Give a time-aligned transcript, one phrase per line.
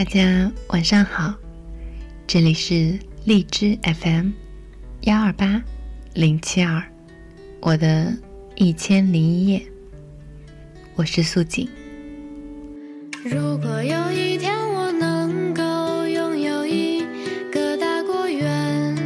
[0.00, 1.34] 大家晚上好，
[2.26, 4.30] 这里是荔枝 FM
[5.02, 5.62] 幺二八
[6.14, 6.82] 零七二，
[7.60, 8.10] 我的
[8.54, 9.62] 一千零一夜，
[10.94, 11.68] 我是素锦。
[13.24, 17.04] 如果有一天我能够拥有一
[17.52, 18.96] 个大果园，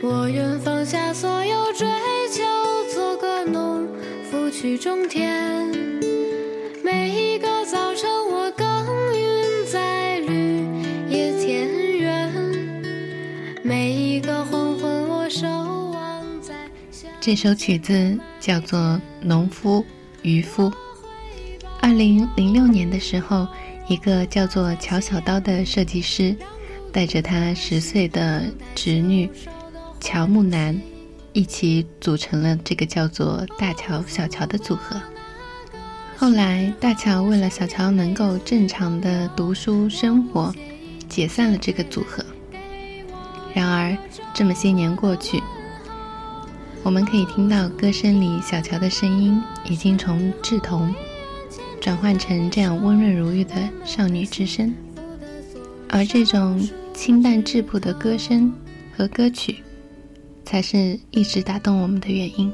[0.00, 1.88] 我愿放下所有追
[2.30, 2.44] 求，
[2.94, 3.88] 做个农
[4.30, 5.57] 夫去种田。
[17.20, 18.78] 这首曲子叫做
[19.20, 19.84] 《农夫
[20.22, 20.70] 渔夫》。
[21.80, 23.46] 二零零六年的时候，
[23.88, 26.34] 一个叫做乔小刀的设计师，
[26.92, 28.44] 带着他十岁的
[28.74, 29.28] 侄女
[30.00, 30.80] 乔木楠，
[31.32, 35.00] 一起组成了这个叫做大乔小乔的组合。
[36.16, 40.54] 后来，大乔为了小乔能够正常的读书生活，
[41.08, 42.24] 解散了这个组合。
[43.52, 43.96] 然而，
[44.32, 45.42] 这么些年过去，
[46.82, 50.94] 我们可以听到歌声里小乔的声音已经从稚童
[51.80, 53.54] 转换成这样温润如玉的
[53.84, 54.74] 少女之声，
[55.88, 58.52] 而这种清淡质朴的歌声
[58.96, 59.56] 和歌曲，
[60.44, 62.50] 才是一直打动我们的原因。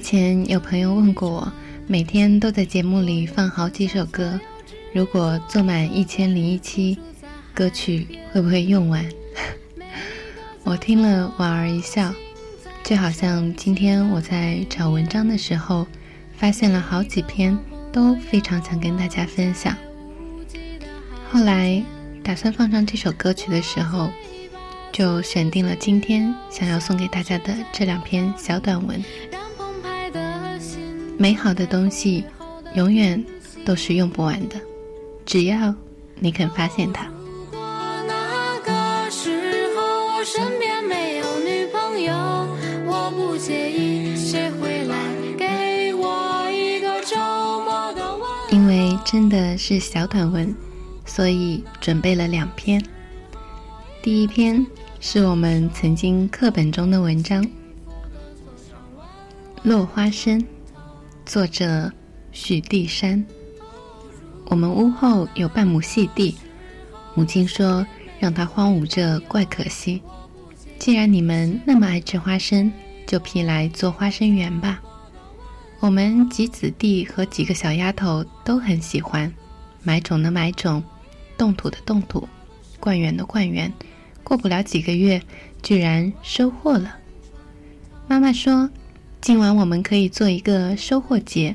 [0.00, 1.52] 之前有朋友问过我，
[1.86, 4.40] 每天都在节目里放好几首歌，
[4.94, 6.98] 如果做满一千零一期，
[7.52, 9.06] 歌曲会不会用完？
[10.64, 12.14] 我听了莞尔一笑，
[12.82, 15.86] 就好像今天我在找文章的时候，
[16.34, 17.56] 发现了好几篇
[17.92, 19.76] 都非常想跟大家分享。
[21.30, 21.84] 后来
[22.24, 24.10] 打算放上这首歌曲的时候，
[24.92, 28.98] 就选定了今天想要送给大家的这两篇小短文。
[31.20, 32.24] 美好的东西
[32.74, 33.22] 永远
[33.62, 34.56] 都是用不完的，
[35.26, 35.74] 只要
[36.14, 37.06] 你肯发现它。
[48.50, 50.56] 因为真的是小短文，
[51.04, 52.82] 所以准备了两篇。
[54.00, 54.66] 第一篇
[55.00, 57.44] 是我们曾经课本中的文章
[59.62, 60.40] 《落花生》，
[61.30, 61.92] 作者
[62.32, 63.24] 许地山。
[64.46, 66.34] 我们屋后有半亩细地，
[67.14, 67.86] 母亲说
[68.18, 70.02] 让它荒芜着怪可惜。
[70.76, 72.72] 既然你们那么爱吃花生，
[73.06, 74.82] 就批来做花生园吧。
[75.78, 79.32] 我们几子弟和几个小丫头都很喜欢，
[79.84, 80.82] 买种的买种，
[81.38, 82.28] 动土的动土，
[82.80, 83.72] 灌园的灌园。
[84.24, 85.22] 过不了几个月，
[85.62, 86.96] 居然收获了。
[88.08, 88.68] 妈妈说，
[89.20, 91.54] 今晚我们可以做一个收获节，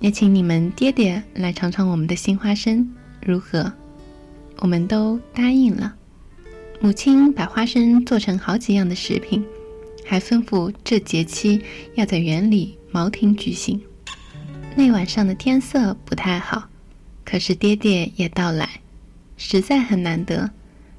[0.00, 2.86] 也请你们爹爹来尝尝我们的新花生，
[3.22, 3.72] 如何？
[4.58, 5.94] 我们都答应了。
[6.80, 9.42] 母亲把花生做成好几样的食品，
[10.04, 11.62] 还吩咐这节期
[11.94, 13.80] 要在园里茅亭举行。
[14.76, 16.68] 那晚上的天色不太好，
[17.24, 18.68] 可是爹爹也到来，
[19.38, 20.50] 实在很难得。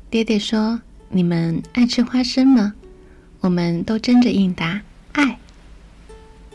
[0.10, 2.74] 爹爹说：“你们爱吃花生吗？”
[3.42, 4.82] 我们都争着应答
[5.14, 5.38] ：“爱。”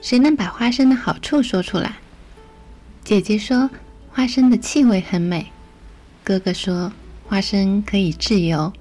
[0.01, 1.97] 谁能把花生的好处说出来？
[3.05, 3.71] 姐姐说
[4.11, 5.47] ：“花生的气味很美。”
[6.25, 6.93] 哥哥说
[7.27, 8.73] ：“花生可以制油。”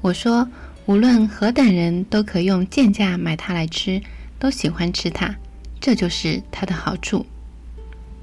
[0.00, 0.48] 我说
[0.86, 4.02] ：“无论何等人都可用贱价买它来吃，
[4.38, 5.34] 都喜欢吃它，
[5.80, 7.26] 这就是它的好处。”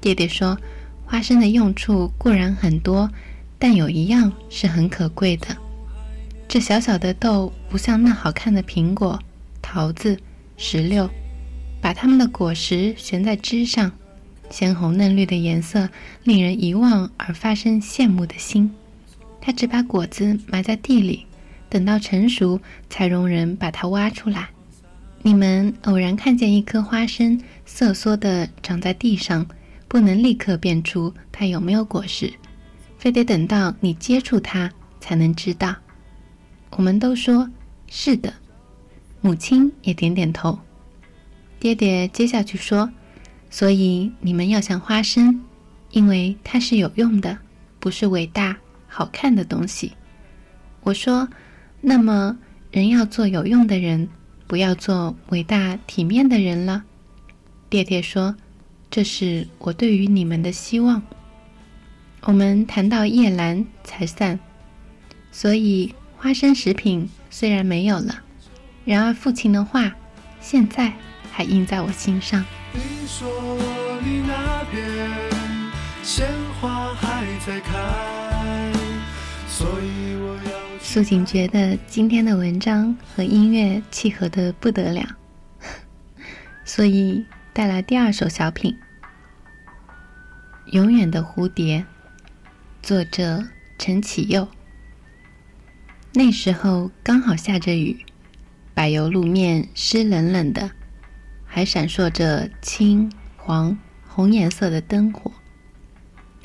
[0.00, 0.58] 爹爹说
[1.06, 3.10] ：“花生的用处固然很多，
[3.58, 5.56] 但有一样是很可贵的。”
[6.48, 9.18] 这小小的豆不像那好看的苹果、
[9.60, 10.18] 桃子、
[10.56, 11.08] 石榴，
[11.80, 13.92] 把它们的果实悬在枝上，
[14.50, 15.88] 鲜红嫩绿的颜色
[16.24, 18.70] 令人一望而发生羡慕的心。
[19.40, 21.26] 它只把果子埋在地里，
[21.68, 22.60] 等到成熟
[22.90, 24.48] 才容人把它挖出来。
[25.22, 29.46] 你们偶然看见一颗花生瑟缩地长在地上，
[29.86, 32.32] 不能立刻辨出它有没有果实，
[32.98, 34.70] 非得等到你接触它
[35.00, 35.74] 才能知道。
[36.70, 37.48] 我们都说
[37.88, 38.32] 是的，
[39.20, 40.58] 母亲也点点头。
[41.60, 42.90] 爹爹接下去说
[43.50, 45.42] ：“所以你们要像花生，
[45.90, 47.38] 因为它是有用的，
[47.80, 48.56] 不是伟大
[48.86, 49.92] 好看的东西。”
[50.82, 51.28] 我说
[51.80, 52.38] ：“那么
[52.70, 54.08] 人要做有用的人，
[54.46, 56.84] 不要做伟大体面的人了。”
[57.68, 58.36] 爹爹说
[58.88, 61.02] ：“这是我对于你们的希望。”
[62.22, 64.38] 我们谈到夜兰才散，
[65.30, 68.22] 所以花生食品虽然没有了，
[68.84, 69.94] 然而父亲的话
[70.40, 70.92] 现在
[71.38, 72.44] 还印在我心上。
[72.72, 73.28] 你说
[74.02, 75.08] 你那边
[76.02, 76.26] 鲜
[76.60, 78.72] 花还在开，
[79.46, 80.50] 所以我要
[80.80, 85.06] 苏锦觉得今天的文章和音乐契合的不得了，
[86.64, 88.76] 所以带来第二首小品
[90.72, 91.78] 《永远的蝴蝶》，
[92.82, 93.44] 作者
[93.78, 94.48] 陈启佑。
[96.12, 98.04] 那时候刚好下着雨，
[98.74, 100.72] 柏油路面湿冷冷的，
[101.58, 103.76] 还闪烁着青、黄、
[104.06, 105.32] 红颜色的灯火。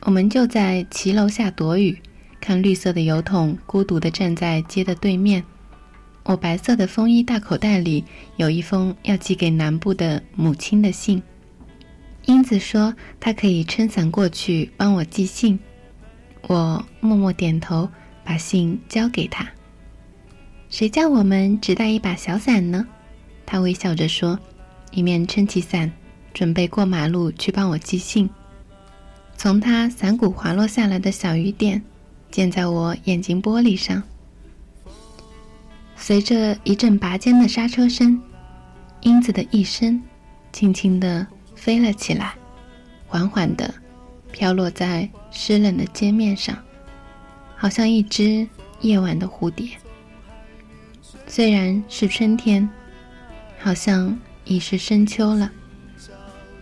[0.02, 2.02] 我们就在骑楼下躲雨，
[2.42, 5.44] 看绿色的油桶孤独地站在街的对面。
[6.24, 8.04] 我白色的风衣大口袋里
[8.38, 11.22] 有一封要寄给南部的母亲的信。
[12.26, 15.60] 英子说她可以撑伞过去帮我寄信。
[16.48, 17.88] 我默默点头，
[18.24, 19.48] 把信交给她。
[20.72, 22.88] 谁叫我们只带一把小伞呢？
[23.46, 24.40] 她微笑着说，
[24.94, 25.92] 一面撑起伞，
[26.34, 28.30] 准备过马路去帮我寄信。
[29.36, 31.82] 从他伞骨滑落下来的小雨点，
[32.32, 34.02] 溅在我眼睛玻璃上。
[35.96, 38.22] 随着一阵拔尖的刹车声，
[39.02, 40.02] 英子的一身
[40.52, 41.26] 轻轻地
[41.56, 42.36] 飞了起来，
[43.08, 43.74] 缓缓地
[44.32, 46.56] 飘落在湿冷的街面上，
[47.56, 48.48] 好像一只
[48.82, 49.70] 夜晚的蝴蝶。
[51.26, 52.70] 虽然是春天，
[53.60, 55.52] 好像已是深秋了。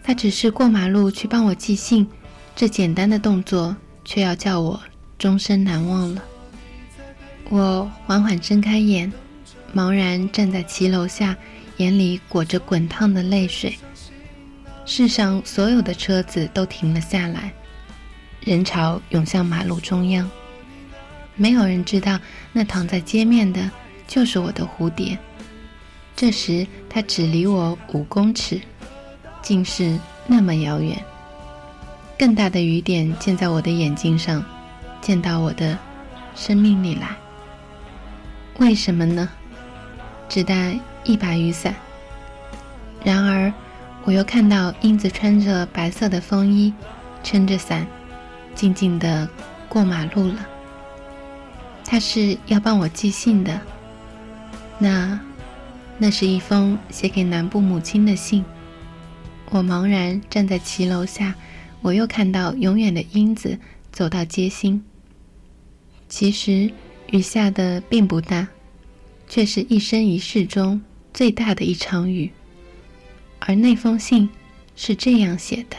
[0.04, 2.08] 他只是过马路去帮我寄信。
[2.56, 4.80] 这简单的动作，却要叫我
[5.18, 6.22] 终身难忘了。
[7.50, 9.12] 我缓缓睁开眼，
[9.74, 11.36] 茫然站在骑楼下，
[11.78, 13.78] 眼里裹着滚烫的泪水。
[14.86, 17.54] 世上所有的车子都停了下来，
[18.42, 20.30] 人潮涌向马路中央。
[21.36, 22.20] 没有人知道，
[22.52, 23.72] 那躺在街面的
[24.08, 25.18] 就是我的蝴蝶。
[26.22, 28.62] 这时，它只离我五公尺，
[29.42, 29.98] 竟是
[30.28, 30.96] 那么遥远。
[32.16, 34.46] 更大的雨点溅在我的眼睛上，
[35.02, 35.76] 溅到我的
[36.36, 37.08] 生命里来。
[38.60, 39.28] 为什么呢？
[40.30, 41.74] 只带一把雨伞。
[43.04, 43.52] 然而，
[44.04, 46.72] 我又看到英子穿着白色的风衣，
[47.24, 47.84] 撑着伞，
[48.54, 49.28] 静静地
[49.68, 50.48] 过马路了。
[51.84, 53.60] 他是要帮我寄信的。
[54.78, 55.20] 那，
[56.04, 58.44] 那是一封写给南部母亲的信。
[59.52, 61.36] 我茫然站在骑楼下。
[61.80, 63.58] 我又看到永远的英子
[63.92, 64.84] 走到街心。
[66.10, 66.72] 其实
[67.12, 68.48] 雨下的并不大，
[69.28, 70.82] 却是一生一世中
[71.14, 72.32] 最大的一场雨。
[73.40, 74.28] 而那封信
[74.76, 75.78] 是这样写的：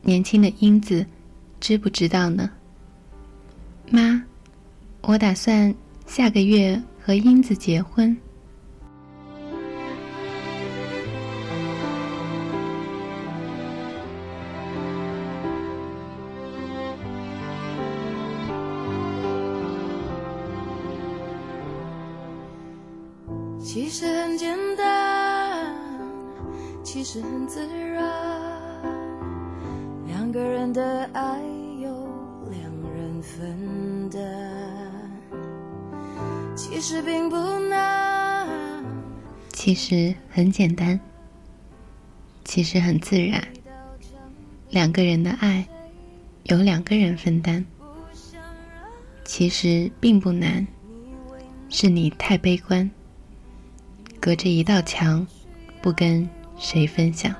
[0.00, 1.04] 年轻的英子，
[1.60, 2.50] 知不知道呢？
[3.90, 4.22] 妈，
[5.02, 5.74] 我打算
[6.06, 8.16] 下个月和英子结婚。
[27.50, 28.08] 自然。
[30.06, 31.36] 两个人的爱
[31.82, 32.08] 由
[32.48, 32.62] 两
[32.94, 34.20] 人分担，
[36.54, 37.36] 其实并不
[37.68, 38.48] 难。
[39.48, 41.00] 其实很简单，
[42.44, 43.42] 其实很自然。
[44.68, 45.66] 两个人的爱
[46.44, 47.66] 由两个人分担，
[49.24, 50.64] 其实并不难，
[51.68, 52.88] 是你太悲观。
[54.20, 55.26] 隔着一道墙，
[55.82, 56.28] 不跟
[56.60, 57.34] 谁分享。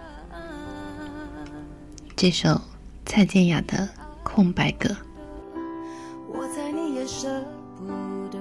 [2.17, 2.59] 这首
[3.05, 3.77] 蔡健雅的
[4.23, 4.89] 《空白格》。
[6.33, 7.29] 我猜你也舍
[7.77, 7.85] 不
[8.31, 8.39] 得，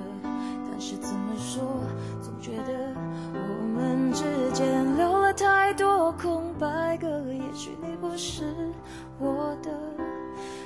[0.71, 1.83] 但是怎么说，
[2.21, 2.95] 总觉得
[3.33, 7.07] 我们之间留了太多空白格。
[7.33, 8.43] 也许你不是
[9.19, 9.69] 我的，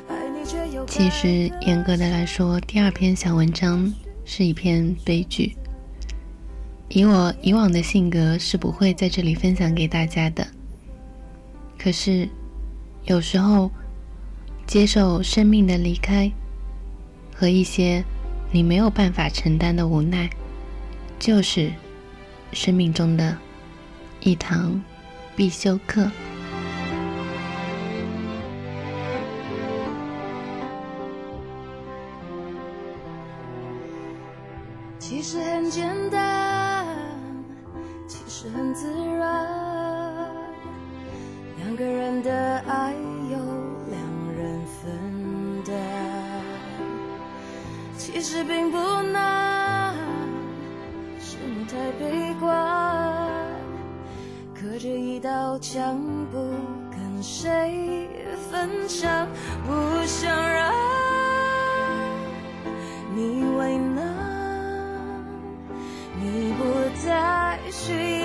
[0.08, 3.92] 爱你却又其实严格的来说，第二篇小文章
[4.26, 5.58] 是一篇悲剧。
[6.96, 10.46] 以我以往的性格是不会在这里分享给大家的。
[11.76, 12.30] 可是，
[13.06, 13.72] 有时候
[14.68, 16.32] 接受生命的离开
[17.36, 18.04] 和一些
[18.52, 20.30] 你没有办法承担的无奈，
[21.18, 21.72] 就是
[22.52, 23.36] 生命中的
[24.20, 24.80] 一堂
[25.36, 26.12] 必修课。
[35.00, 36.33] 其实很简单，
[38.54, 39.48] 很自然。
[41.58, 42.32] 两个人的
[42.68, 42.94] 爱
[43.32, 43.38] 由
[43.90, 44.00] 两
[44.36, 45.74] 人分担，
[47.98, 49.96] 其实并不难，
[51.20, 52.52] 是你太悲观，
[54.54, 56.00] 隔着一道墙
[56.32, 56.38] 不
[56.92, 58.08] 跟谁
[58.52, 59.28] 分享，
[59.66, 59.72] 不
[60.06, 60.72] 想让
[63.16, 64.04] 你为难，
[66.22, 66.64] 你不
[67.06, 68.23] 再需要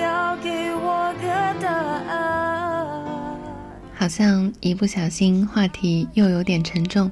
[3.99, 7.11] 好像一不小心话题又有点沉重，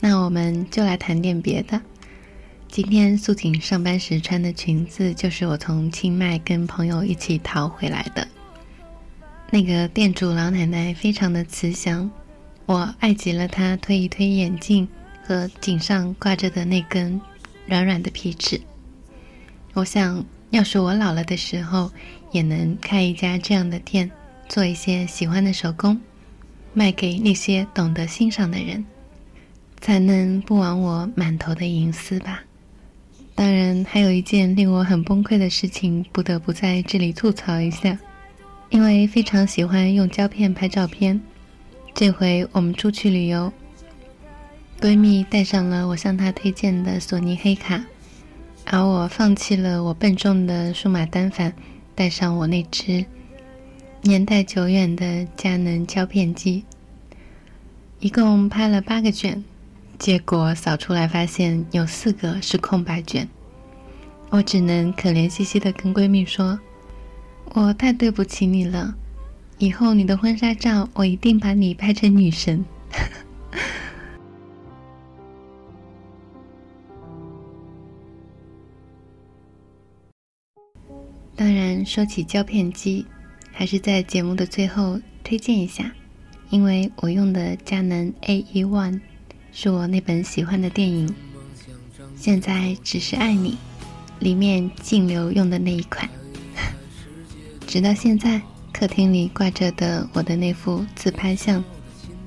[0.00, 1.82] 那我们就来谈点别的。
[2.68, 8.28] 今天素锦上班时穿的裙子，就是我从清迈跟朋友一起淘回来的。
[9.50, 12.08] 那个店主老奶奶非常的慈祥，
[12.66, 14.86] 我爱极了她推一推眼镜
[15.26, 17.20] 和颈上挂着的那根
[17.66, 18.60] 软软的皮尺。
[19.72, 21.90] 我想要是我老了的时候，
[22.30, 24.08] 也能开一家这样的店，
[24.54, 26.00] 做一些喜欢的手工，
[26.74, 28.84] 卖给那些懂得欣赏的人，
[29.80, 32.44] 才能不枉我满头的银丝吧。
[33.34, 37.98] 当然，还有一件令我很崩溃的事情，不得不在这里吐槽一下。
[38.70, 41.20] 因为非常喜欢用胶片拍照片，
[41.92, 43.52] 这回我们出去旅游，
[44.80, 47.84] 闺蜜带上了我向她推荐的索尼黑卡，
[48.66, 51.52] 而我放弃了我笨重的数码单反，
[51.96, 53.04] 带上我那只
[54.06, 56.62] 年代久远的佳能胶片机，
[58.00, 59.42] 一共拍了八个卷，
[59.98, 63.26] 结果扫出来发现有四个是空白卷，
[64.28, 66.60] 我只能可怜兮兮的跟闺蜜说。
[67.54, 68.94] 我太对不起你了，
[69.56, 72.62] 以后你的婚纱照我一定把你拍成女神。
[81.34, 83.06] 当然，说起胶片机，
[83.56, 85.90] 还是在节目的最后推荐一下，
[86.50, 89.00] 因为我用的佳能 A E One
[89.52, 91.08] 是我那本喜欢的电影
[92.16, 93.52] 《现在只是爱你》
[94.18, 96.08] 里面静流用的那一款。
[97.66, 98.42] 直到现在，
[98.72, 101.62] 客厅里挂着的我的那幅自拍像，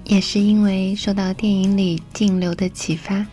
[0.05, 3.25] 也是因为受到电影里静流的启发，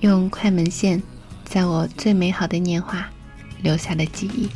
[0.00, 1.02] 用快门线，
[1.44, 3.06] 在我最美好的年华
[3.62, 4.48] 留下的记忆。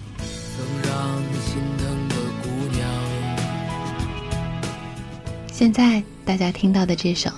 [5.59, 7.29] 现在大家听到的这首，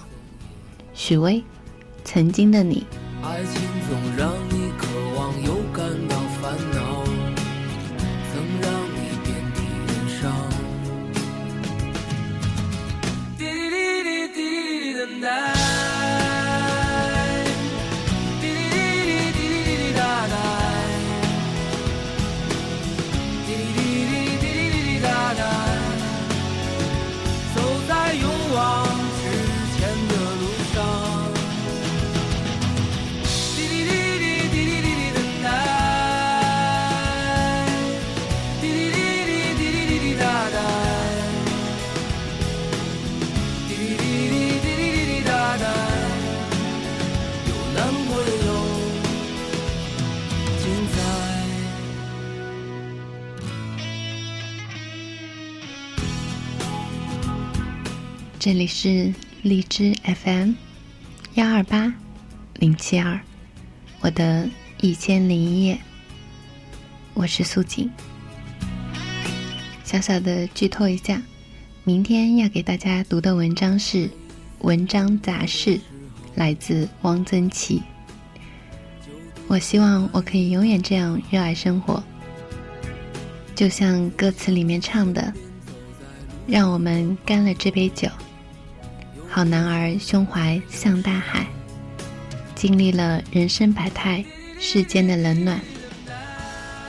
[0.92, 1.36] 许巍
[2.04, 2.86] 《曾经的你》。
[58.52, 60.54] 这里是荔枝 FM
[61.34, 61.94] 幺二八
[62.54, 63.20] 零七二，
[64.00, 65.78] 我的一千零一夜，
[67.14, 67.88] 我是素锦。
[69.84, 71.22] 小小的剧透一下，
[71.84, 74.08] 明天要给大家读的文章是
[74.62, 75.76] 《文章杂事》，
[76.34, 77.80] 来自汪曾祺。
[79.46, 82.02] 我希望我可以永远这样热爱生活，
[83.54, 85.32] 就像歌词里面唱的
[86.48, 88.08] ：“让我们干了这杯酒，
[89.32, 91.46] 好男儿胸怀像大海，
[92.56, 94.24] 经历了人生百态，
[94.58, 95.60] 世间的冷暖，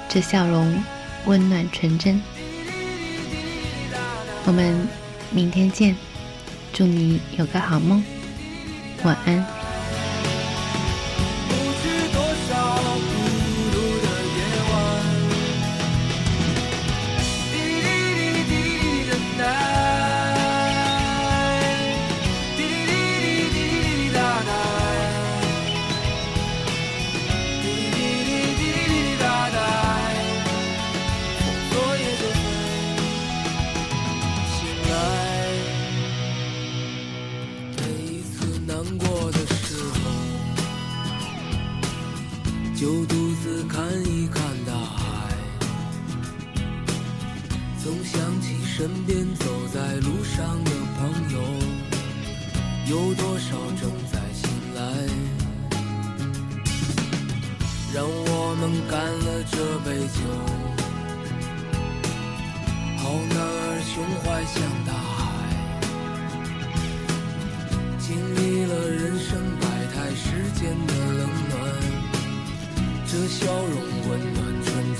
[0.10, 0.84] 这笑容
[1.26, 2.20] 温暖纯真。
[4.46, 4.76] 我们
[5.30, 5.96] 明天见，
[6.74, 8.04] 祝你有个好梦，
[9.04, 9.61] 晚安。